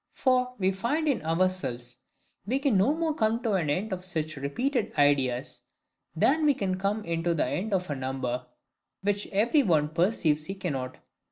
For 0.15 0.55
we 0.57 0.71
find 0.71 1.07
in 1.07 1.23
ourselves, 1.23 1.99
we 2.47 2.57
can 2.57 2.75
no 2.75 2.91
more 2.95 3.13
come 3.13 3.43
to 3.43 3.53
an 3.53 3.69
end 3.69 3.93
of 3.93 4.03
such 4.03 4.35
repeated 4.35 4.91
ideas 4.97 5.61
than 6.15 6.43
we 6.43 6.55
can 6.55 6.79
come 6.79 7.03
to 7.03 7.35
the 7.35 7.45
end 7.45 7.71
of 7.71 7.87
number; 7.95 8.47
which 9.03 9.27
every 9.27 9.61
one 9.61 9.89
perceives 9.89 10.45
he 10.45 10.55
cannot. 10.55 10.97